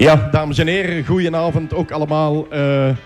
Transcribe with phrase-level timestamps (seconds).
[0.00, 2.54] Ja, dames en heren, goedenavond ook allemaal.
[2.54, 2.96] Uh,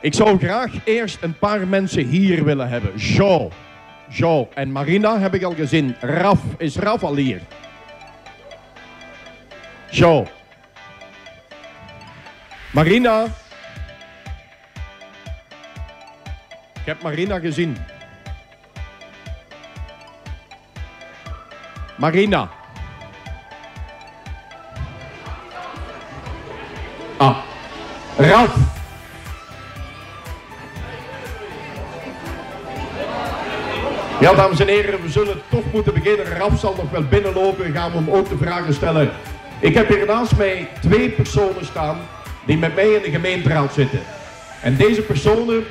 [0.00, 2.96] ik zou graag eerst een paar mensen hier willen hebben.
[2.96, 3.50] Jean,
[4.08, 5.96] Jean en Marina heb ik al gezien.
[6.00, 7.40] Raf, is Raf al hier?
[9.90, 10.26] Jean.
[12.72, 13.24] Marina.
[16.74, 17.76] Ik heb Marina gezien.
[21.96, 22.50] Marina.
[27.16, 27.36] Ah.
[28.16, 28.56] Ralf.
[34.20, 36.26] Ja, dames en heren, we zullen toch moeten beginnen.
[36.38, 37.72] Ralf zal nog wel binnenlopen.
[37.72, 39.10] Gaan we hem ook de vragen stellen.
[39.60, 41.98] Ik heb hier naast mij twee personen staan
[42.46, 44.00] die met mij in de gemeenteraad zitten.
[44.62, 45.64] En deze personen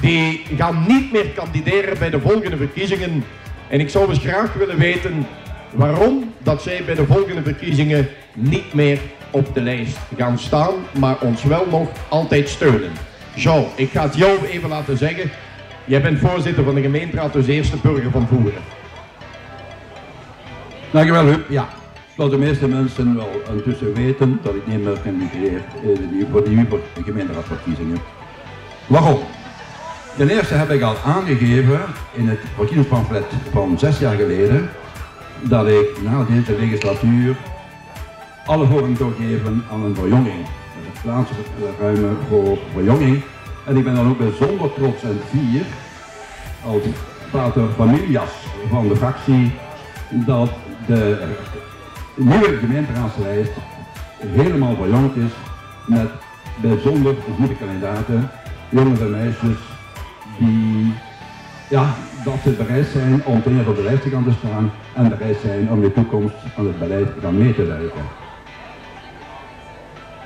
[0.00, 3.24] die gaan niet meer kandideren bij de volgende verkiezingen.
[3.68, 5.26] En ik zou dus graag willen weten
[5.70, 8.98] waarom dat zij bij de volgende verkiezingen niet meer
[9.34, 12.92] op de lijst gaan staan, maar ons wel nog altijd steunen.
[13.34, 15.30] Jean, ik ga het jou even laten zeggen.
[15.84, 18.62] Jij bent voorzitter van de gemeenteraad, dus eerste burger van Voeren.
[20.90, 21.50] Dankjewel, Huub.
[21.50, 21.68] Ja,
[22.16, 25.60] zoals de meeste mensen wel intussen weten, dat ik niet meer kandideer
[26.30, 27.98] voor de nieuwe gemeenteraadverkiezingen.
[28.86, 29.18] Waarom?
[30.16, 31.80] Ten eerste heb ik al aangegeven
[32.12, 34.70] in het verkiezingspamflet van zes jaar geleden
[35.40, 37.36] dat ik na deze legislatuur
[38.46, 40.46] alle voorrang zou geven aan een verjonging.
[40.94, 41.30] Er plaats
[41.80, 43.22] ruime voor verjonging.
[43.66, 45.64] En ik ben dan ook bijzonder trots en fier
[46.64, 46.82] als
[47.30, 48.30] pater familias
[48.70, 49.52] van de fractie
[50.08, 50.50] dat
[50.86, 51.28] de
[52.16, 53.52] nieuwe gemeenteraadslijst
[54.26, 55.32] helemaal verjongd is
[55.86, 56.08] met
[56.60, 58.30] bijzonder goede kandidaten,
[58.68, 59.58] jongens en meisjes
[60.38, 60.92] die
[61.68, 63.36] ja, dat ze bereid zijn om
[63.68, 67.20] op de lijst te gaan staan en bereid zijn om de toekomst aan het beleid
[67.20, 68.23] te mee te werken.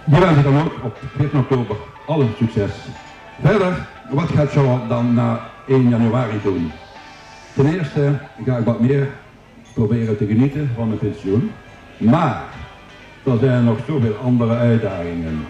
[0.08, 2.70] Die wens ik dan ook op 14 oktober alle succes.
[3.40, 6.70] Verder, wat gaat Jean dan na 1 januari doen?
[7.54, 9.08] Ten eerste ga ik wat meer
[9.74, 11.50] proberen te genieten van mijn pensioen.
[11.96, 12.42] Maar
[13.24, 15.46] er zijn nog zoveel andere uitdagingen.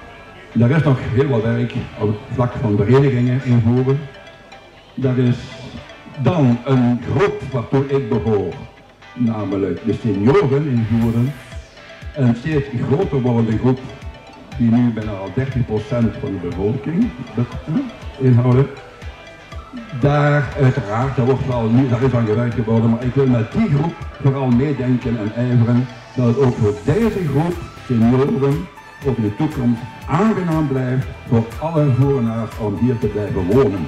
[0.61, 3.99] Er is nog heel wat werk op het vlak van verenigingen invoeren.
[5.03, 5.37] Er is
[6.23, 8.55] dan een groep waartoe ik behoor,
[9.15, 11.33] namelijk de senioren invoeren.
[12.15, 13.79] Een steeds groter wordende groep
[14.59, 15.41] die nu bijna al 30%
[16.21, 17.11] van de bevolking
[18.19, 18.67] inhouden.
[20.01, 23.53] Daar uiteraard, daar, wordt wel nu, daar is aan gewerkt geworden, maar ik wil met
[23.53, 25.87] die groep vooral meedenken en ijveren
[26.17, 27.55] dat het ook voor deze groep
[27.87, 28.67] senioren
[29.07, 33.87] ook in de toekomst aangenaam blijft voor alle voornaars om hier te blijven wonen.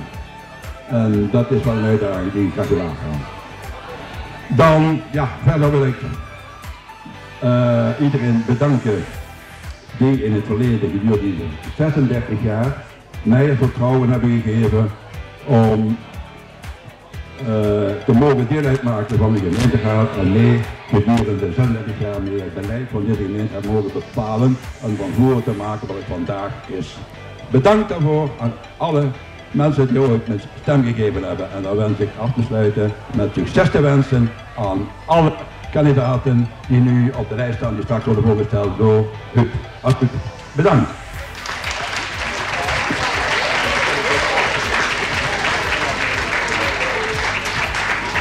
[0.89, 3.21] En dat is wel een uitdaging die ik graag aangaan.
[4.49, 5.97] Dan, ja, verder wil ik
[7.45, 9.05] uh, iedereen bedanken
[9.99, 11.45] die in het verleden gedurende
[11.77, 12.85] 36 jaar
[13.23, 14.91] mij het vertrouwen hebben gegeven
[15.47, 15.97] om
[17.41, 17.47] uh,
[18.05, 22.89] te mogen deel uitmaken van de gemeenteraad en mee gedurende 36 jaar mee het beleid
[22.91, 26.97] van deze gemeente mogen bepalen en van voren te maken wat het vandaag is.
[27.51, 29.05] Bedankt daarvoor aan alle
[29.51, 33.35] mensen die ooit met stem gegeven hebben en dan wens ik af te sluiten met
[33.35, 35.33] succes te wensen aan alle
[35.73, 39.53] kandidaten die nu op de lijst staan, die straks worden voorgesteld door Huub.
[39.81, 40.13] Hartelijk
[40.53, 40.91] bedankt.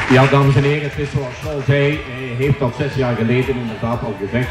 [0.10, 3.56] Ja, dames en heren, het is zoals Paul zei, hij heeft dat zes jaar geleden
[3.56, 4.50] inderdaad al gezegd.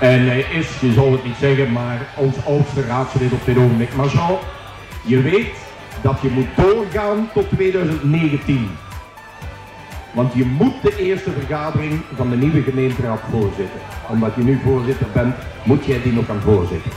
[0.00, 3.94] En hij is, je zal het niet zeggen, maar ons oudste raadslid op dit ogenblik.
[3.94, 4.40] Maar zo,
[5.02, 5.54] je weet
[6.02, 8.70] dat je moet doorgaan tot 2019.
[10.12, 13.80] Want je moet de eerste vergadering van de nieuwe gemeenteraad voorzitten.
[14.08, 16.90] Omdat je nu voorzitter bent, moet jij die nog gaan voorzitten.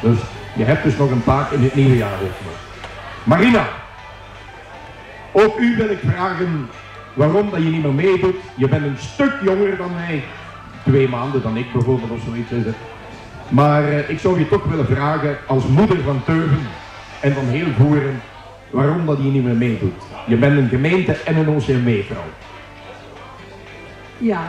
[0.00, 0.18] Dus
[0.54, 2.18] je hebt dus nog een paar in het nieuwe jaar
[3.24, 3.68] Marina,
[5.32, 6.68] ook u wil ik vragen
[7.14, 8.36] waarom dat je niet meer meedoet.
[8.54, 10.22] Je bent een stuk jonger dan mij.
[10.84, 12.76] Twee maanden dan ik bijvoorbeeld of zoiets is het.
[13.48, 16.66] Maar eh, ik zou je toch willen vragen als moeder van Teuven
[17.20, 18.20] en van heel Voeren,
[18.70, 20.02] waarom dat je niet meer meedoet.
[20.26, 22.24] Je bent een gemeente en een OCMW-vrouw.
[24.24, 24.42] Ja,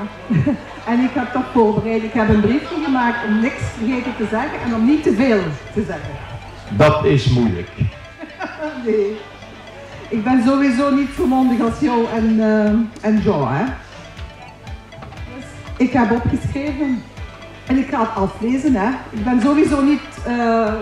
[0.92, 2.04] en ik heb toch voorbereid.
[2.04, 5.42] Ik heb een briefje gemaakt om niks vergeten te zeggen en om niet te veel
[5.74, 6.14] te zeggen.
[6.70, 7.70] Dat is moeilijk.
[8.86, 9.18] nee.
[10.10, 12.66] Ik ben sowieso niet zo mondig als jou en, uh,
[13.02, 13.64] en Jo, hè.
[15.36, 15.46] Dus
[15.78, 17.04] ik heb opgeschreven
[17.68, 18.90] en ik ga het aflezen, hè.
[19.10, 20.74] Ik ben sowieso niet uh,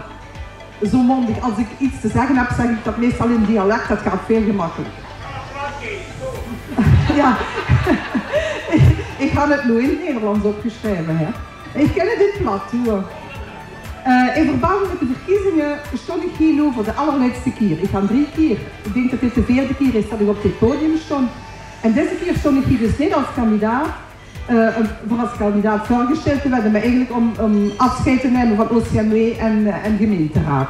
[0.91, 1.41] zo mondig.
[1.41, 3.87] Als ik iets te zeggen heb, zeg ik dat meestal in dialect.
[3.87, 5.03] Dat gaat veel gemakkelijker.
[7.21, 7.37] ja.
[9.33, 11.27] Ik ga het nu in het Nederlands opgeschreven, hè.
[11.83, 13.03] Ik ken in plat, hoor.
[14.07, 17.81] Uh, in verband met de verkiezingen stond ik hier nu voor de allerlaatste keer.
[17.81, 18.57] Ik ga drie keer.
[18.83, 21.29] Ik denk dat dit de vierde keer is dat ik op dit podium stond.
[21.81, 23.87] En deze keer stond ik hier dus niet als kandidaat,
[24.49, 24.67] uh,
[25.07, 29.57] voor als kandidaat voorgesteld te werden, maar eigenlijk om, afscheid te nemen van OCMW en,
[29.59, 30.69] uh, en gemeenteraad.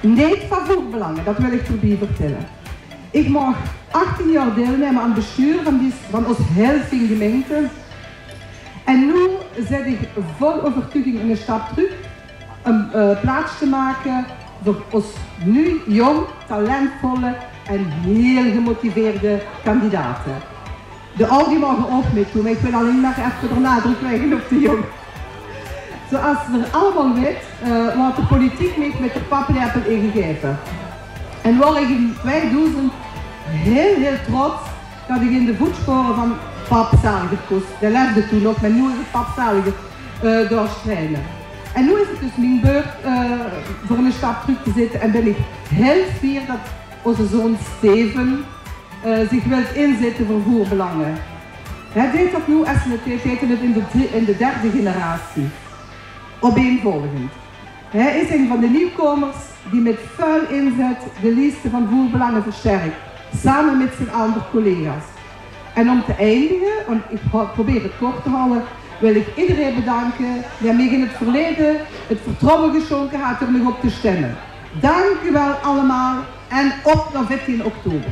[0.00, 2.46] Niet van voorbelangen, dat wil ik voorbij vertellen.
[3.10, 3.56] Ik mag
[3.90, 7.68] 18 jaar deelnemen aan het bestuur van, die, van ons Helsing gemeente.
[8.84, 9.28] En nu
[9.68, 9.98] zet ik
[10.38, 11.90] vol overtuiging in de stap terug
[12.62, 14.24] een uh, plaats te maken
[14.62, 15.06] voor ons
[15.44, 17.36] nu jong, talentvolle
[17.66, 20.34] en heel gemotiveerde kandidaten.
[21.16, 24.48] De oude mogen ook meedoen, maar ik wil alleen maar even de nadruk leggen op
[24.48, 24.84] de jong.
[26.10, 30.58] Zoals we allemaal weet, uh, wordt de politiek niet met de paplepel ingegeven.
[31.42, 32.92] En waar ik in 2000
[33.46, 34.62] heel, heel trots
[35.08, 36.32] dat ik in de voetsporen van
[36.68, 37.62] Pap Zaliger koos.
[37.80, 39.72] De leefde toen nog, maar nu is het Pap Zaliger
[40.24, 41.22] uh, doorstrijden.
[41.74, 43.30] En nu is het dus mijn beurt uh,
[43.86, 45.36] voor een stap terug te zitten en ben ik
[45.68, 46.58] heel fier dat
[47.02, 48.44] onze zoon Steven
[49.06, 51.14] uh, zich wil inzetten voor voerbelangen.
[51.92, 55.48] Hij deed dat nu SNT, deed het in de, de derde generatie.
[56.40, 57.32] Opeenvolgend.
[57.88, 59.36] Hij is een van de nieuwkomers
[59.70, 62.96] die met vuil inzet de lijsten van voerbelangen versterkt,
[63.36, 65.13] samen met zijn andere collega's.
[65.74, 67.20] En om te eindigen, want ik
[67.54, 68.62] probeer het kort te houden,
[68.98, 71.76] wil ik iedereen bedanken die mij in het verleden
[72.06, 74.36] het vertrouwen geschonken had om nog op te stemmen.
[74.80, 76.16] Dank u wel allemaal
[76.48, 78.10] en op naar 14 oktober.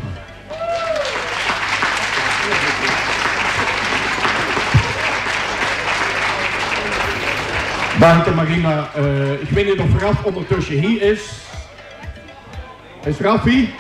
[7.99, 8.89] Dank je Marina.
[8.99, 11.41] Uh, ik weet niet of Raf ondertussen hier is.
[13.05, 13.75] Is Raffi?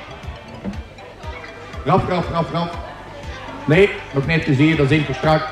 [1.84, 2.91] Raf, Raf, Raf, Raf.
[3.64, 5.42] Nee, nog niet te zien, dat is even strak.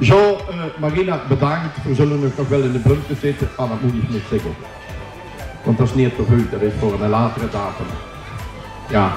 [0.00, 1.76] Zo, uh, Marina, bedankt.
[1.84, 3.48] We zullen nog wel in de bunker zitten.
[3.56, 4.54] Ah, dat moet ik niet zeggen.
[5.62, 7.86] Want dat is niet verheugd, dat is voor een latere datum.
[8.90, 9.12] Ja,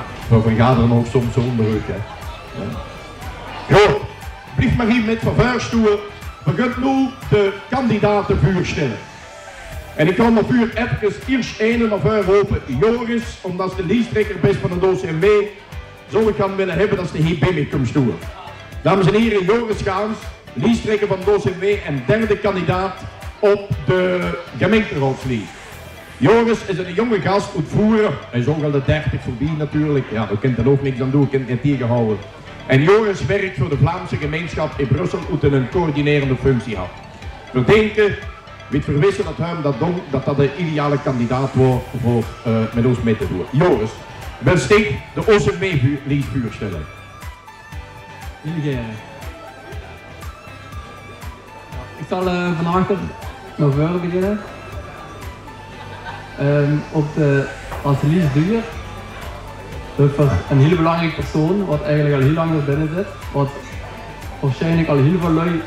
[0.58, 2.00] gaat er nog soms onderhoek, hè.
[2.58, 3.78] Ja.
[3.78, 3.98] Goed,
[4.56, 5.98] blijf maar hier met van vuurstoelen.
[6.44, 8.98] We gaan nu de kandidaten vuurstellen.
[9.96, 12.62] En ik kan op vuur even eerst een naar vuur open.
[12.66, 15.26] Joris, omdat de lijsttrekker best van de OCMW,
[16.12, 18.14] zou ik gaan willen hebben dat ze hier komt doen.
[18.82, 20.18] Dames en heren, Joris Gaans,
[20.54, 22.96] lijsttrekker van de OCMW en derde kandidaat
[23.40, 24.20] op de
[24.58, 25.60] gemeenteraadslijst.
[26.18, 28.12] Joris is een jonge gast, voeren.
[28.30, 30.06] Hij is ook al de 30 voorbij natuurlijk.
[30.12, 32.18] Ja, daar kunt er ook niks aan doen, kunt het tegenhouden.
[32.68, 36.90] En Joris werkt voor de Vlaamse gemeenschap in Brussel uit een coördinerende functie had.
[37.52, 38.16] Verdenken,
[38.68, 39.76] weet verwissen dat hem dat,
[40.10, 43.46] dat dat de ideale kandidaat wordt voor uh, met ons mee te doen.
[43.52, 43.92] Joris,
[44.58, 46.86] steek de OCMW-leesvuur stellen.
[48.42, 48.80] Jullie
[51.98, 52.98] Ik zal uh, van achter
[53.56, 54.40] naar voren beginnen.
[56.42, 57.48] Um, op de,
[58.02, 58.62] liefduur
[59.96, 63.50] voor een heel belangrijk persoon, wat eigenlijk al heel lang er binnen zit, wat
[64.40, 65.62] waarschijnlijk al heel veel lui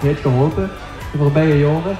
[0.00, 0.70] heeft geholpen
[1.12, 1.96] de voorbije jaren.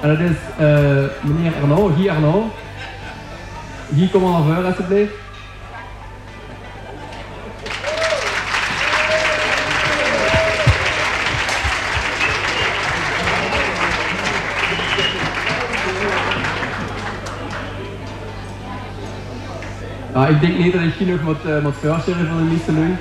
[0.00, 2.44] En dat is uh, meneer Arnaud, hier Arnaud.
[3.94, 5.12] Hier kom maar naar voren alsjeblieft.
[20.14, 22.74] Ja, ik denk niet dat ik hier nog wat, uh, wat voorstellen voor de Liefste
[22.74, 22.96] doen.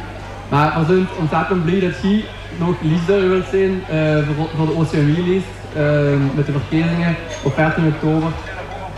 [0.49, 2.23] Maar we zijn ontzettend blij dat je
[2.57, 8.29] nog leader wilt zijn uh, voor, de OCMW-lijst uh, met de verkiezingen op 14 oktober.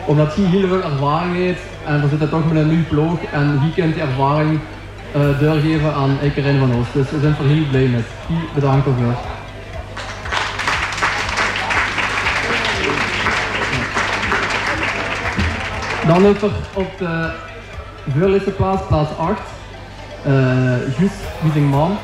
[0.05, 3.59] Omdat je heel veel ervaring heeft en we zitten toch met een nieuw ploeg en
[3.63, 4.59] je kunt die ervaring
[5.15, 6.87] uh, doorgeven aan iedereen van ons.
[6.91, 8.05] Dus we zijn er heel blij met.
[8.53, 9.15] Bedankt ervoor.
[16.07, 17.31] Dan over op de
[18.17, 19.41] voorlaatste plaats, plaats 8.
[20.27, 20.33] Uh,
[20.97, 21.97] Guus Wiesingman,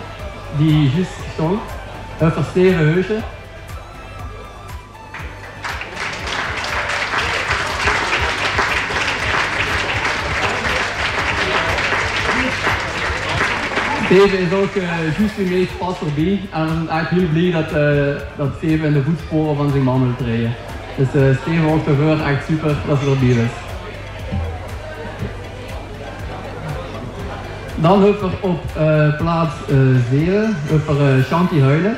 [0.58, 1.60] die Guus stond.
[2.22, 3.18] Over Steven Heusje.
[14.14, 17.72] Steven is ook uh, juist weer mee pas voorbij en zijn echt heel blij dat,
[17.72, 20.56] uh, dat Steven in de voetsporen van zijn man wil treden.
[20.98, 23.52] Dus uh, Steven ook ervoor echt super dat ze erbij is.
[27.76, 28.62] Dan hebben we op
[29.18, 29.78] plaats uh,
[30.10, 31.98] 7 hebben we Shanti Huilen.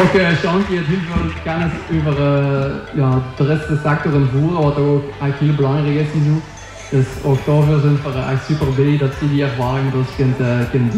[0.00, 4.80] Ook erstaunt heeft heel veel kennis over de ja, den Rest des Sektoren vor, aber
[4.80, 6.56] auch ein viel kleinere Gäste sucht.
[6.90, 10.16] Dus ook daarvoor zijn we super blij dat ze die ervaring met ons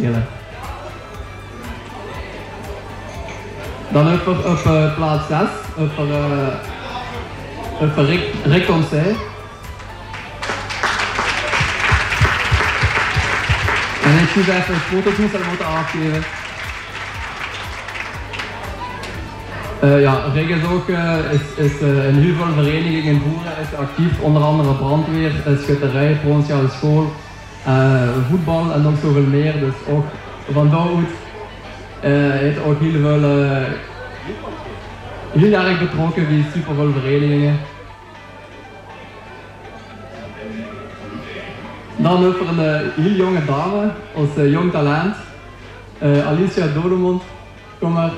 [0.00, 0.26] delen.
[3.93, 5.38] Dan even op plaats 6,
[5.76, 5.90] op,
[7.81, 9.17] uh, Rick, Rick Onzij.
[14.02, 16.38] En ik zie even een foto's moeten afgeven.
[19.83, 23.59] Uh, ja, Rick is ook uh, is, is, uh, in heel veel verenigingen in Boeren
[23.61, 25.33] is actief, onder andere brandweer,
[25.63, 27.13] schutterij, provinciale school,
[28.29, 29.59] voetbal en nog zoveel meer.
[29.61, 30.05] Dus ook
[30.53, 31.09] van daaruit
[32.41, 33.25] heeft ook heel veel,
[35.33, 37.57] heel erg betrokken bij superveel verenigingen.
[41.97, 45.17] Dan over een heel jonge dame, als jong talent,
[46.01, 47.23] Alicia Dodemond.
[47.79, 48.11] Kom maar.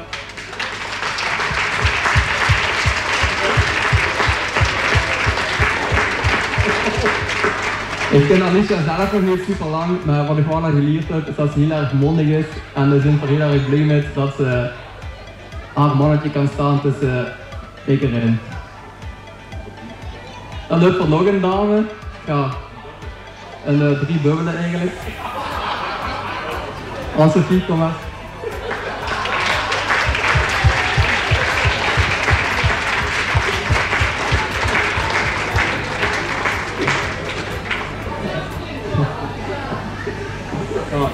[8.11, 11.29] Ik ken Alicia zelf nog niet super lang, maar wat ik gewoon al geleerd heb,
[11.29, 12.45] is dat ze heel erg mondig is.
[12.75, 14.71] En we zijn er heel erg blij mee dat ze
[15.75, 17.33] haar mannetje kan staan tussen
[17.85, 18.39] ik erin.
[20.69, 21.83] Dan loopt er nog een dame.
[22.27, 22.51] Ja,
[23.67, 24.93] een uh, drie bubbelen eigenlijk.
[27.17, 28.10] Anne-Sophie, kom maar.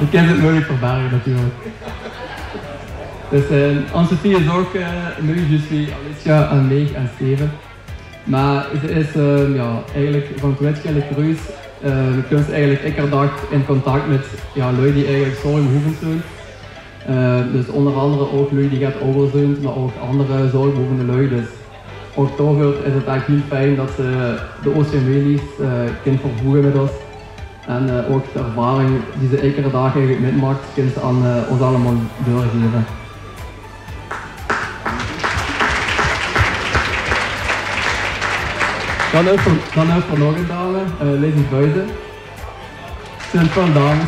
[0.00, 1.54] Ik ken het moeilijk verbergen natuurlijk.
[3.30, 4.88] Dus uh, Anne-Sophie is ook uh,
[5.20, 7.50] nu, Alicia en Leeg en Steven.
[8.24, 11.40] Maar ze is uh, ja, eigenlijk van Kwetsgele Cruise,
[11.84, 11.92] uh,
[12.28, 16.22] kunst eigenlijk iedere dag in contact met ja, lui die eigenlijk zorgbehoevend zijn.
[17.10, 21.28] Uh, dus onder andere ook lui die gaat overzeunt, maar ook andere zorgbehoevende lui.
[21.28, 21.46] Dus
[22.14, 25.68] ook daarvoor is het eigenlijk heel fijn dat ze de OCMW-lies uh,
[26.02, 26.90] kind vervoegen met ons.
[27.66, 31.50] En uh, ook de ervaring die ze iedere dag eigenlijk metmaakt, kunnen ze aan uh,
[31.50, 31.94] ons allemaal
[32.24, 32.86] doorgeven.
[39.12, 39.86] Dan heeft er, dan
[40.18, 41.88] nog een dame, uh, Lizzie Buiten.
[43.50, 44.04] Van dames.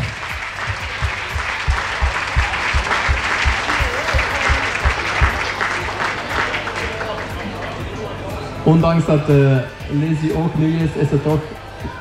[8.63, 9.57] Ondanks dat uh,
[9.91, 11.41] Lizzie ook nieuw is, is het toch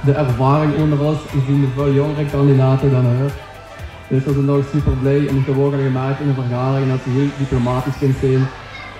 [0.05, 1.19] de ervaring onder ons.
[1.47, 3.31] Zien veel jongere kandidaten dan haar.
[4.07, 6.89] Dus we zijn nog super blij en ik heb ook al gemaakt in de vergadering
[6.89, 8.47] dat ze heel diplomatisch kunt zijn.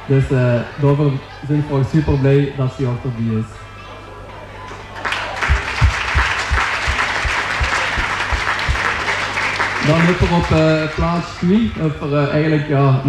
[0.06, 1.12] Dus uh, daarvoor
[1.48, 3.46] zijn we super blij dat ze ook erbij is.
[9.88, 13.02] Dan hebben we op uh, plaats 2 hebben we uh, eigenlijk ja,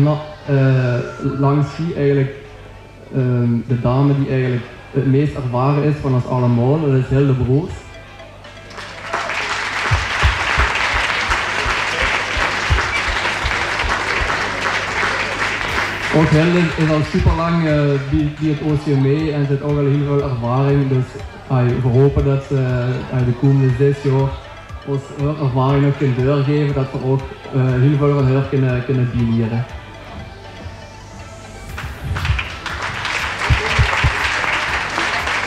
[1.38, 2.34] langs die eigenlijk
[3.16, 7.32] um, de dame die eigenlijk het meest ervaren is van ons allemaal, dat is Hilde
[7.32, 7.72] Broers.
[16.16, 19.86] Ook Hilde is al super lang uh, die, het OCM mee en zit ook al
[19.86, 21.04] heel veel ervaring, dus
[21.50, 24.30] uh, we hopen dat ze uh, de komende zes jaar
[24.86, 25.02] ons
[25.42, 27.20] ervaring nog kunnen doorgeven, dat we ook
[27.80, 29.64] heel veel van haar kunnen, kunnen.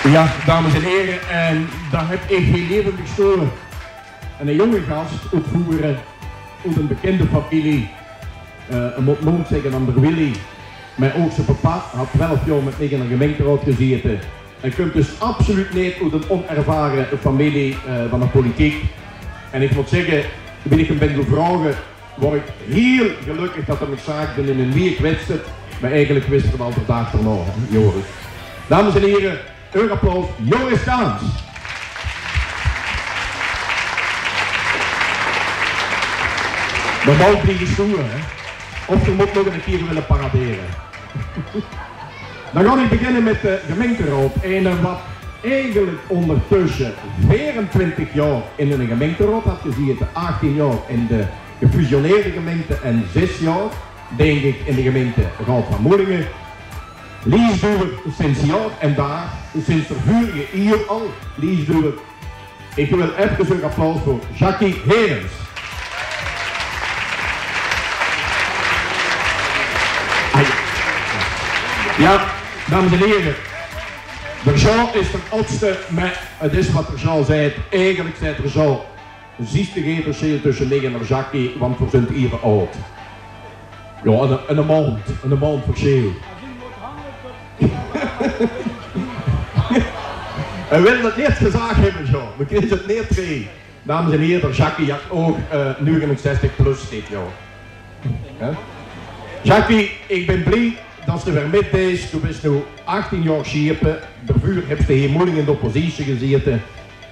[0.03, 3.51] Ja, dames en heren, en daar heb ik heel leven gestoren.
[4.39, 5.98] En een jonge gast opvoeren
[6.65, 7.89] uit een bekende familie.
[8.72, 10.31] Uh, een nooit zeggen dan de Willy.
[11.17, 14.20] Ook zijn papa had 12 jaar met mij in een gemeenteraad gezeten.
[14.62, 18.84] En komt dus absoluut niet uit een onervaren familie uh, van de politiek.
[19.51, 20.24] En ik moet zeggen,
[20.70, 21.75] toen ik hem ben vragen,
[22.15, 25.41] word ik heel gelukkig dat er met zaak ben in een week wedstrijd.
[25.81, 27.38] Maar eigenlijk wisten we al de dag erna,
[27.70, 28.05] Joris.
[28.67, 29.38] Dames en heren,
[29.72, 31.22] een applaus, Joris Kaans.
[37.06, 38.20] De bal vliegen stoelen, hè.
[38.86, 40.66] Of je moet nog een keer willen paraderen.
[42.54, 44.36] Dan ga ik beginnen met de gemeenteraad.
[44.42, 45.00] En wat
[45.42, 46.94] eigenlijk ondertussen
[47.28, 51.24] 24 jaar in een gemeenteraad had gezien, 18 jaar in de
[51.60, 53.70] gefusioneerde gemeente en 6 jaar,
[54.10, 56.28] denk ik, in de gemeente Raad van Moelingen.
[57.24, 57.88] Lies door
[58.18, 59.30] sinds jaar en daar,
[59.66, 61.94] sinds de vorige hier al, Lies door.
[62.75, 65.32] Ik wil even een applaus voor Jackie Herens.
[71.98, 72.25] Ja,
[72.70, 73.36] dames en heren.
[74.44, 77.54] De Jean is de oudste, maar het is wat de Jean zei.
[77.72, 78.80] Eigenlijk zei de Jean,
[79.44, 82.75] ziet de geen verschil tussen mij en Jackie, want we zijn hier oud.
[84.04, 86.12] Ja, en een, en een maand, en een maand verschil.
[90.70, 92.27] We willen het niet gezegd hebben, Jean.
[92.38, 93.48] We kunnen het niet twee.
[93.84, 97.32] Dames en heren, de Jackie had ook uh, 69 plus dit jaar.
[98.39, 98.53] Ja?
[99.41, 102.10] Jackie, ik ben blij dat ze weer met is.
[102.10, 104.00] Toen is nu 18 jaar schiepen.
[104.22, 106.62] Daarvoor heb je hier moeilijk in de oppositie gezeten.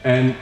[0.02, 0.36] En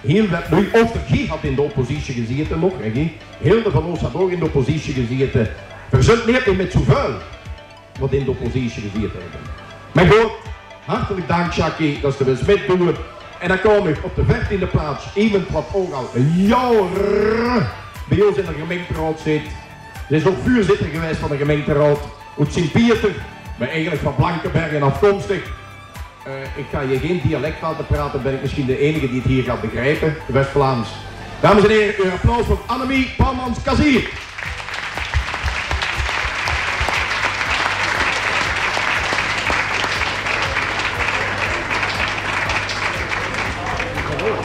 [0.00, 3.10] heel wat nu, of de had in de oppositie gezeten nog, hè?
[3.40, 5.48] Heel de van ons had ook in de oppositie gezeten.
[5.98, 7.14] Zijn niet met zoveel
[7.98, 9.40] wat in de oppositie gezeten hebben.
[9.92, 10.30] Maar goed,
[10.84, 12.96] hartelijk dank Jackie dat ze er eens met doen.
[13.38, 17.68] En dan kom ik op de 14e plaats iemand wat ook al jaren
[18.08, 19.42] bij ons in de gemeenteraad zit.
[20.08, 21.98] Ze is ook vuurzitter geweest van de gemeenteraad.
[22.38, 23.14] Uit Sint-Pieter,
[23.58, 25.42] maar eigenlijk van Blankenbergen afkomstig.
[26.26, 29.30] Uh, ik ga je geen dialect laten praten, ben ik misschien de enige die het
[29.30, 30.88] hier gaat begrijpen, West-Vlaams.
[31.40, 34.08] Dames en heren, een applaus voor Annemie Palmans-Kazier.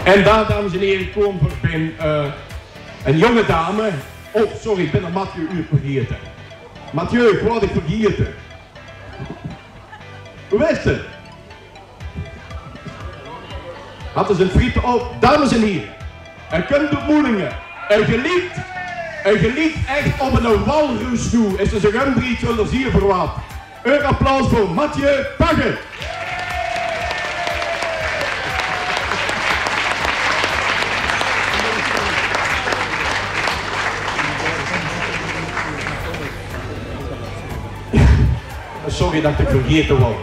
[0.03, 2.25] En daar, dames en heren, kom voor ben uh,
[3.03, 3.89] een jonge dame.
[4.31, 6.17] Oh, sorry, ik ben een Mathieu u vergeten.
[6.91, 8.33] Mathieu, ik word ik vergeten.
[10.49, 11.01] Hoe is het?
[14.13, 15.15] Hadden ze een frieten op.
[15.19, 15.89] Dames en heren,
[16.51, 17.51] er kunt bemoelingen.
[17.89, 18.55] Er geliefd,
[19.23, 21.61] er geliefd echt op een walrus toe.
[21.61, 23.37] Is er een rumbriet zullen hier verwacht.
[23.83, 25.77] Een applaus voor Mathieu Pagge.
[38.99, 40.15] Sorry dat ik vergeten word.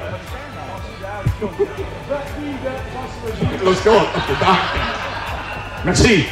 [3.63, 4.07] Los goed,
[5.85, 6.27] Merci.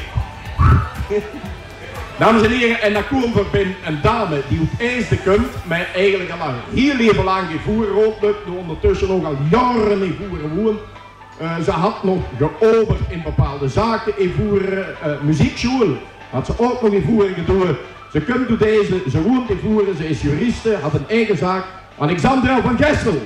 [2.18, 5.88] Dames en heren, en dan komen we bij een dame die het eerste komt, maar
[5.94, 10.78] eigenlijk al heel leven lang gevoerd rondloopt, die ondertussen ook al jaren in voeren woont.
[11.40, 15.96] Uh, ze had nog geoverd in bepaalde zaken in voeren, uh, muziekschool
[16.30, 17.76] had ze ook nog in voeren gedaan.
[18.12, 21.64] Ze komt door deze, ze woont in voeren, ze is juriste, had een eigen zaak.
[21.98, 23.22] Alexandra van Gestel.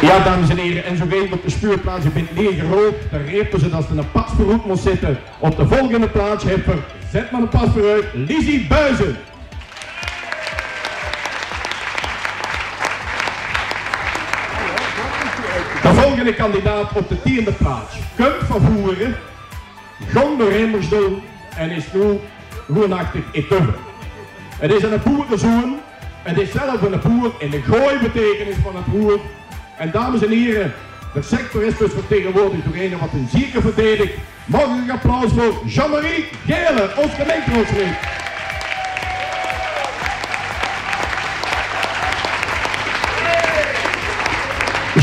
[0.00, 3.60] Ja, dames en heren, en zo weet op de spuurplaats, je bent neergerookt, dan repen
[3.60, 5.18] ze dat ze een pas vooruit moet zitten.
[5.38, 6.78] Op de volgende plaats heeft er,
[7.12, 9.16] zet maar een pas vooruit, Lizzie Buizen.
[16.20, 17.96] Volgende kandidaat op de tiende plaats.
[18.16, 19.16] Kunt vervoeren,
[20.06, 21.22] gang de remmers doen
[21.56, 22.18] en is nu
[23.32, 23.72] in Tubbe.
[24.58, 25.78] Het is een boerenzoon,
[26.22, 29.20] het is zelf een boer in de gooi betekenis van het boer.
[29.78, 30.72] En dames en heren,
[31.14, 34.14] de sector is dus vertegenwoordigd door een wat een zieke verdedigt.
[34.52, 38.29] Een applaus voor Jean-Marie Gele, ons gemeenteraadslid.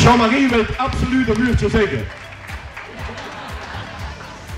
[0.07, 2.05] Jean-Marie wil absoluut een uurtje zeggen.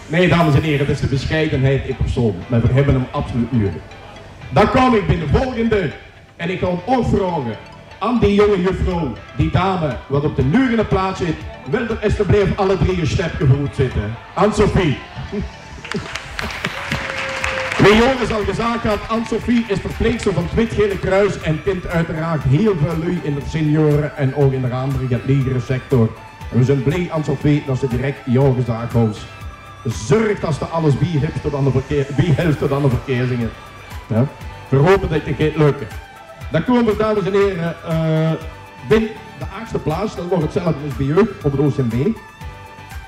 [0.07, 2.35] Nee, dames en heren, dat is de bescheidenheid in persoon.
[2.47, 3.71] Maar we hebben hem absoluut nodig.
[4.49, 5.91] Dan kom ik binnen de volgende.
[6.35, 7.57] En ik kan ook vragen
[7.99, 11.35] aan die jonge juffrouw, die dame, wat op de nugende plaats zit.
[11.69, 14.15] Wil er alsjeblieft alle drie een stepje zitten.
[14.33, 14.97] Anne-Sophie.
[17.83, 22.43] Wie jongens al gezegd had, Anne-Sophie is verpleegster van het Wit-Gele Kruis en kent uiteraard
[22.43, 26.09] heel veel lui in de senioren en ook in de andere sector.
[26.51, 29.25] we zijn blij, Anne-Sophie, dat ze direct jouw gezegd heeft.
[29.85, 30.93] Zorg dat ze alles
[31.41, 33.49] tot aan de, tot aan de verkiezingen.
[34.07, 34.25] Ja?
[34.69, 35.87] We hopen dat het gaat lukken.
[36.51, 38.31] Dan komen we, dames en heren, uh,
[38.87, 40.15] binnen de achtste plaats.
[40.15, 42.17] Dat wordt hetzelfde als bij u op het OCMB.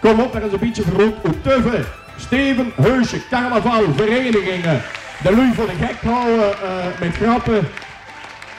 [0.02, 1.86] Kom op, er is een beetje verrood op Tuve.
[2.18, 4.82] Steven Heusje, carnaval, verenigingen.
[5.24, 7.68] De lui voor de gek houden uh, met grappen.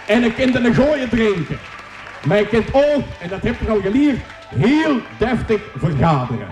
[0.07, 1.59] En een kind in een gooien drinken.
[2.29, 4.19] Je kunt ook, en dat heb je al geleerd,
[4.55, 6.49] heel deftig vergaderen.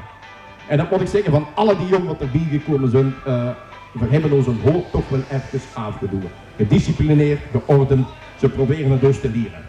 [0.67, 3.51] En dat moet ik zeggen van alle die jongen wat erbij gekomen zijn, uh,
[3.93, 6.25] we hebben ons een hoop toch wel even afgedoen.
[6.57, 8.07] Gedisciplineerd, geordend,
[8.39, 9.65] ze proberen het dus te leren.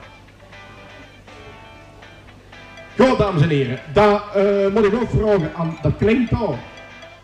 [2.97, 6.31] Goed, dames en heren, daar uh, moet ik ook vragen aan, dat klinkt.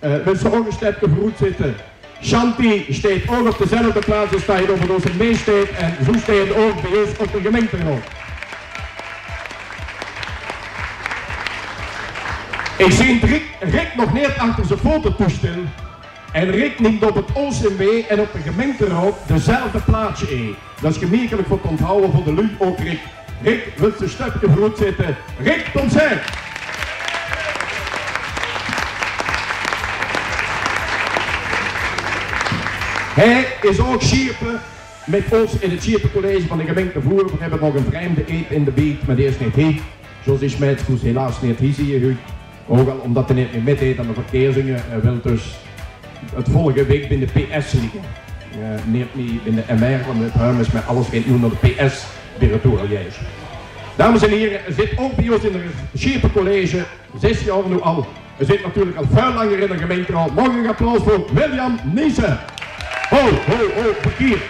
[0.02, 1.76] Ze ook een stapje vooruit zitten.
[2.22, 6.82] Shanti staat ook op dezelfde plaats als hij over onze meesteed en zo staat ook
[6.82, 8.04] bij ons op de gemeenteraad.
[12.78, 13.20] Ik zie
[13.60, 15.64] Rick, nog net achter zijn fototoestel
[16.32, 20.56] en Rick neemt op het OCMW en op de gemeenteraad dezelfde plaatsje in.
[20.82, 23.00] Dat is gemakkelijk voor het onthouden van de lui ook Rick.
[23.42, 25.16] Rick wil zijn stapje vooruit zitten.
[25.40, 26.20] Rick, tot zijn!
[33.18, 34.60] Hij is ook Schierpen
[35.06, 37.26] met ons in het Schierpen College van de gemeente Voer.
[37.26, 39.82] We hebben nog een vreemde eet in de beat, maar die is niet hier.
[40.26, 42.16] Josie Smets, is helaas niet hier, je
[42.68, 45.56] Ook al omdat hij niet meer meedeed aan de verkiezingen, hij wil dus
[46.36, 48.00] het volgende week binnen de PS liggen.
[48.00, 51.50] Uh, neemt niet in de MR, want het ruim is met alles geen nu naar
[51.50, 52.06] de PS
[52.40, 53.20] directoriërs.
[53.96, 56.84] Dames en heren, er zit ook bij ons in het Schiepen College,
[57.20, 58.08] zes jaar nu al.
[58.38, 60.34] Er zit natuurlijk al veel langer in de gemeenteraad.
[60.34, 62.40] Morgen een applaus voor William Niesen.
[63.18, 64.44] Ho, ho, ho, verkeerd.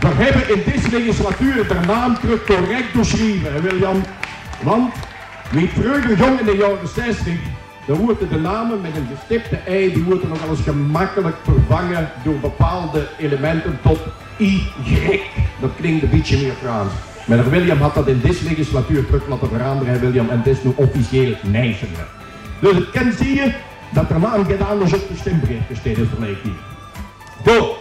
[0.00, 4.02] We hebben in deze legislatuur de naam terug correct beschreven, William.
[4.62, 4.94] Want
[5.50, 7.34] wie vroeger jong in de jaren 60,
[7.86, 12.38] dan worden de namen met een gestipte ei, die worden nog eens gemakkelijk vervangen door
[12.38, 13.98] bepaalde elementen tot
[14.36, 14.60] Y.
[15.60, 16.92] Dat klinkt een beetje meer Frans.
[17.26, 20.72] Maar William had dat in deze legislatuur terug laten veranderen, William, en het is nu
[20.74, 22.06] officieel Nijsender.
[22.60, 23.52] Dus het kan zie je
[23.92, 26.73] dat er naam gedaan is op de stembericht gesteld is verleden.
[27.46, 27.76] Goed,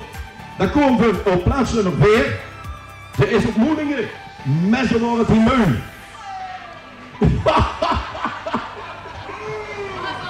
[0.58, 2.40] dan komen we op plaats nummer 4.
[3.18, 5.84] Ze is op z'n het Himeun.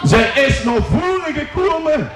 [0.07, 2.11] Ze is nog vroeger gekomen.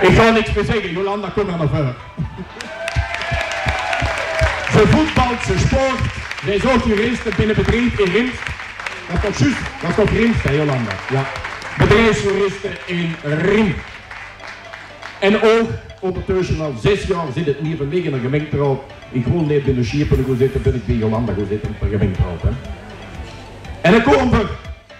[0.00, 1.96] Ik ga niks meer zeggen, Jolanda, kom er naar voren.
[4.72, 6.00] Ze voetbalt, ze sport,
[6.44, 8.34] ze is ook jurist binnen bedrijf in Rims.
[9.08, 10.92] Dat is toch juist, dat is toch Rims, hè Jolanda?
[11.10, 11.47] Ja.
[11.78, 13.74] Bedrijfsjuristen in Rim.
[15.18, 15.68] En ook
[16.00, 18.78] ondertussen al zes jaar zit het niet van in de gemeenteraad.
[19.10, 21.96] Ik gewoon niet binnen Schiepen gaan zitten, ben ik bij Jolanda gaan zitten op de
[21.96, 22.42] gemeenteraad.
[22.42, 22.48] Hè.
[23.80, 24.46] En dan komen we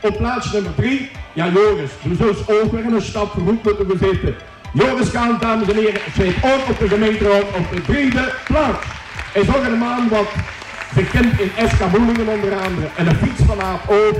[0.01, 1.11] op plaats nummer drie.
[1.33, 4.35] Ja, Joris, we zullen ook weer een stap vooruit moeten zitten.
[4.73, 8.87] Joris Kaan, dames en heren, zit ook op de gemeenteraad op de derde plaats.
[9.35, 10.29] Is ook een man wat
[10.95, 12.87] gekend in SK Moelingen onder andere.
[12.97, 14.17] En een fiets vanavond ook.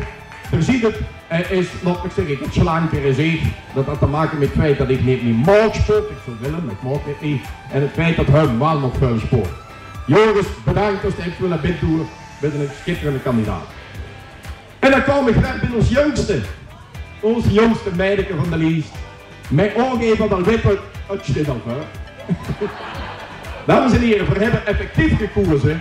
[0.59, 3.41] Ziet het, hij is, laat ik zeggen, het slanker is ik.
[3.75, 6.11] Dat had te maken met het feit dat ik niet meer mag sport.
[6.11, 7.43] Ik zou willen, ik mag het niet.
[7.73, 9.49] En het feit dat hij wel nog veel sport.
[10.07, 12.07] Joris, bedankt als je willen bid doen.
[12.41, 13.67] Met een schitterende kandidaat.
[14.79, 16.41] En dan kom ik graag bij ons jongste.
[17.21, 18.93] Onze jongste meideke van de lijst.
[19.49, 19.71] Mijn
[20.17, 21.27] van al wippen uit
[23.67, 25.81] Dames en heren, we hebben effectief gekozen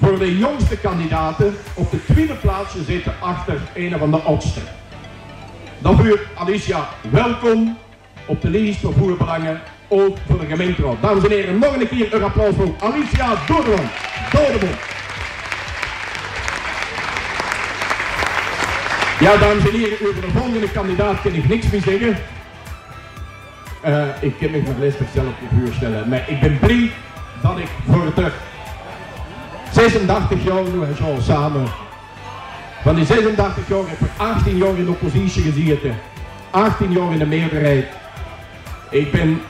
[0.00, 4.60] voor de jongste kandidaten op de tweede plaatsje zitten achter een van de oudste.
[5.78, 7.78] Dan u Alicia, welkom
[8.26, 10.96] op de lijst voor voerbelangen, ook voor de gemeenteraad.
[11.00, 13.34] Dames en heren, nog een keer een applaus voor Alicia.
[13.46, 13.88] Doordeman.
[19.20, 22.16] Ja, dames en heren, over de volgende kandidaat kan ik niks meer zeggen.
[23.86, 26.90] Uh, ik kan me verlistig zelf op de vuur stellen, maar ik ben blij
[27.42, 28.12] dat ik voor de
[29.72, 31.66] 86 jaar nu zo samen.
[32.82, 35.98] Van die 86 jaar heb ik 18 jaar in de oppositie gezeten.
[36.50, 37.86] 18 jaar in de meerderheid.
[38.90, 39.40] Ik ben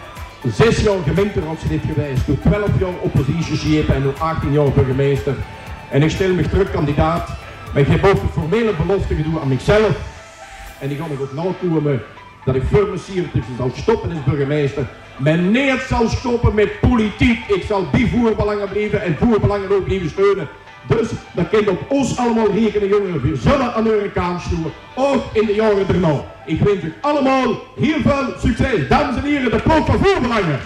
[0.47, 5.35] 6 jaar gemeenteraadslid geweest, toen 12 jaar oppositie en nu 18 jaar burgemeester.
[5.91, 7.29] En ik stel me terug kandidaat.
[7.73, 9.99] Maar ik heb ook de formele belofte gedaan aan mezelf.
[10.79, 12.03] En die ga ik ook nakomen
[12.45, 14.87] dat ik voor mijn zal stoppen als burgemeester.
[15.21, 17.49] Meneer zal stoppen met politiek.
[17.49, 20.49] Ik zal die voerbelangen blijven en voerbelangen ook blijven steunen.
[20.87, 23.23] Dus dat kent op ons allemaal rekenen, jongeren.
[23.23, 26.25] We zullen aan kant stoelen, ook in de jaren erna.
[26.47, 28.89] Ik wens u allemaal heel veel succes.
[28.89, 30.61] Dames en heren, de proef van voerbelangen.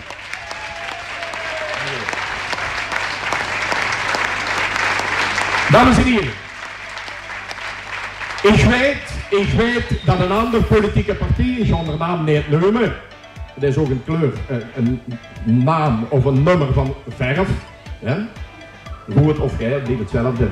[5.71, 6.33] Dames en heren,
[8.43, 12.95] ik weet, ik weet dat een andere politieke partij, de naam niet noemen,
[13.55, 15.01] het is ook een kleur, eh, een,
[15.65, 17.49] naam of een nummer van verf.
[17.99, 18.27] Ja?
[19.17, 20.49] Goed of jij, niet hetzelfde.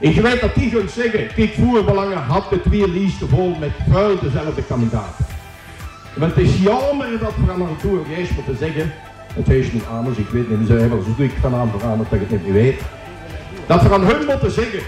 [0.00, 4.18] Ik weet dat die gaan zeggen, kijk voerbelangen had de twee lijsten vol met vuil
[4.20, 5.24] dezelfde kandidaten.
[6.14, 8.92] Want het is jammer dat we aan een toer juist moeten zeggen,
[9.34, 12.30] het is niet anders, ik weet niet, ze hebben zo ik vanavond veranderd dat ik
[12.30, 12.80] het niet weet.
[13.66, 14.80] Dat we aan hun moeten zeggen,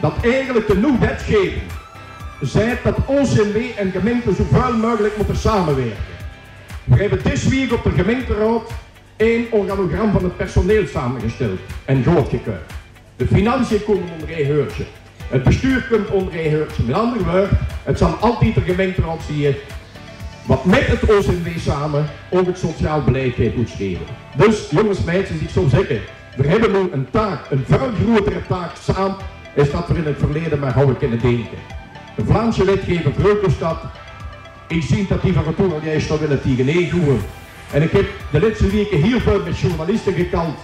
[0.00, 1.62] dat eigenlijk de nieuwe wetgeving
[2.40, 6.16] zei dat OCMW en gemeenten zo vuil mogelijk moeten samenwerken.
[6.88, 8.70] We hebben deze week op de gemeenteraad
[9.16, 12.72] één organogram van het personeel samengesteld en goedgekeurd.
[13.16, 14.84] De financiën komen onder één heurtje.
[15.28, 16.82] Het bestuur komt onder één heurtje.
[16.82, 19.54] Met andere woorden, het zal altijd de gemeenteraad zien
[20.46, 24.06] wat met het OCMW samen ook het sociaal beleid heeft geschreven.
[24.36, 26.00] Dus jongens, meisjes, ik zou zeggen,
[26.36, 29.16] we hebben nu een taak, een veel grotere taak samen,
[29.54, 31.58] is dat we in het verleden maar houden kunnen denken.
[32.16, 33.76] De Vlaamse wetgever Vreukelstad
[34.68, 36.66] ik zie dat die van retour al juist zou willen tegen
[37.72, 40.58] En ik heb de laatste weken heel veel met journalisten gekant.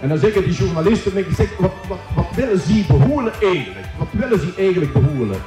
[0.00, 3.86] En dan zeggen die journalisten, ik zeg, wat, wat, wat willen ze behoelen eigenlijk?
[3.98, 5.40] Wat willen ze eigenlijk behoelen?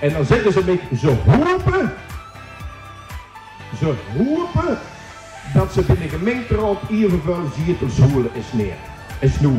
[0.00, 1.92] En dan zeggen ze ze hopen,
[3.78, 4.78] ze hopen
[5.54, 8.76] dat ze binnen gemeenteraad evenveel zetels hoelen is neer.
[9.18, 9.56] Is nu.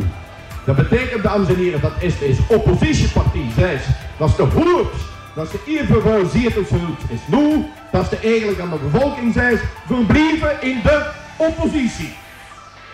[0.66, 3.82] Dat betekent, dames en heren, dat is de oppositiepartij, zes.
[4.18, 5.18] Dat is de.
[5.40, 7.66] Dat de eerste ziet het is nu.
[7.92, 12.14] Dat de eigenlijk aan de bevolking zegt, verblijven in de oppositie.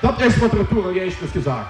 [0.01, 1.65] Dat is wat er toen juist dus gezegd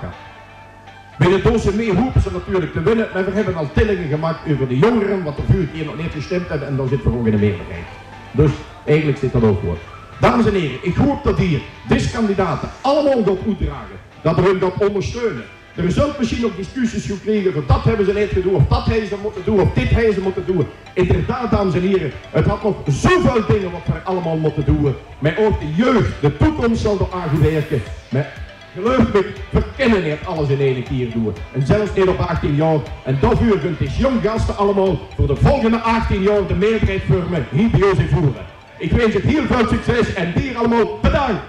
[1.17, 4.51] Bij de dozen mee hoepen ze natuurlijk te winnen, maar we hebben al tillingen gemaakt
[4.51, 7.17] over de jongeren, wat er vuur hier nog niet gestemd hebben en dan zit er
[7.17, 7.85] ook in de meerderheid.
[8.31, 8.51] Dus
[8.85, 9.77] eigenlijk zit dat ook voor.
[10.19, 14.87] Dames en heren, ik hoop dat hier deze kandidaten allemaal dat uitdragen, dat hun dat
[14.87, 15.43] ondersteunen.
[15.75, 19.07] Er zult misschien ook discussies gekregen van dat hebben ze niet gedaan, of dat hebben
[19.07, 20.65] ze moeten doen, of dit hebben ze moeten doen.
[20.93, 24.95] Inderdaad, dames en heren, het had nog zoveel dingen wat we allemaal moeten doen.
[25.19, 27.81] Maar ook de jeugd, de toekomst zal er aangewerken.
[28.09, 28.33] Maar
[28.73, 31.33] geloof me, we kunnen niet alles in één keer doen.
[31.53, 32.79] En zelfs niet op 18 jaar.
[33.03, 37.45] En daarvoor kunt deze jong gasten allemaal voor de volgende 18 jaar de meerderheid vormen
[37.51, 38.45] hier bij ons voeren.
[38.77, 41.41] Ik wens je heel veel succes en hier allemaal bedankt.